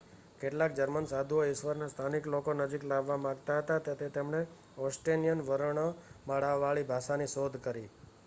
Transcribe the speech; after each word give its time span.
કેટલાક 0.39 0.71
જર્મન 0.75 1.07
સાધુઓ 1.09 1.41
ઈશ્વરને 1.47 1.89
સ્થાનિક 1.89 2.29
લોકોની 2.29 2.63
નજીક 2.63 2.85
લાવવા 2.85 3.17
માગતા 3.19 3.57
હતા 3.59 3.77
તેથી 3.83 4.09
તેમણે 4.15 4.39
એસ્ટોનિયન 4.87 5.43
વર્ણમાળાવાળી 5.47 6.87
ભાષાની 6.89 7.29
શોધ 7.31 7.61
કરી 7.63 7.85